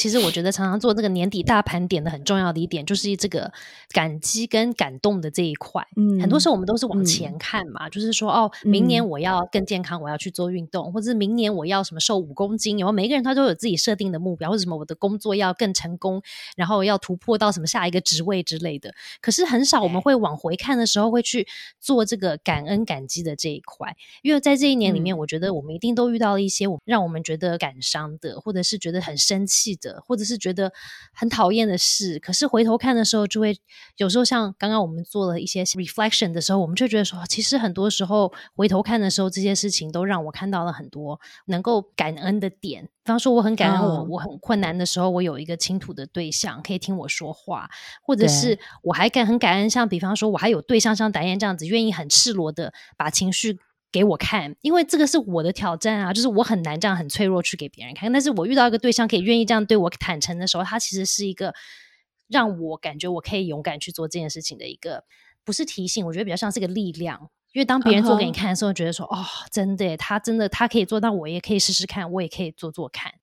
[0.00, 3.52] 其实我觉得常常做这个年底大盘点的很重要的一点，就是这个
[3.90, 5.86] 感激跟感动的这一块。
[5.94, 12.78] 嗯，很多时候我们都是往前看嘛，就是说哦，明年我要更健康，我要去做运动，或者是明年我要什么瘦五公斤。
[12.78, 16.22] 然后每一个人他都有自己设定的目标，或者什么我的工作要更成功，
[16.56, 18.94] 然后要突破到什么下一个职位之类的。
[19.20, 21.46] 可是很少我们会往回看的时候会去
[21.78, 29.89] 做这个感恩感激的这一块，因为在这一年里面，我觉得我们一定都遇到了一些我让我们觉得感伤的，或者是觉得很生气的。
[30.06, 30.72] 或者是觉得
[31.12, 33.56] 很讨厌的事，可是回头看的时候，就会
[33.96, 42.88] 有时候像刚刚我们做了一些 reflection 的时候，我们就觉得说，其实很多时候回头看的时候，这些事情都让我看到了很多能够感恩的点。
[43.02, 47.68] 比方说，我很感恩我我很困难的时候，我有一个倾吐的对象可以听我说话，
[48.02, 53.58] 或者是我还感很感恩，像比方说，我还有对象像达燕这样子，愿意很赤裸的把情绪。
[53.92, 58.12] 给我看，因为这个是我的挑战啊，就是我很难这样很脆弱去给别人看。
[58.12, 61.54] 但是我遇到一个对象可以愿意这样对我坦诚的时候，他其实是一个
[62.28, 65.04] 让我感觉我可以勇敢去做这件事情的一个，
[65.44, 67.30] 不是提醒，我觉得比较像是个力量。
[67.52, 73.14] 因为当别人做给你看的时候，觉得说哦，真的，他真的他可以做到，我也可以试试看，我也可以做做看。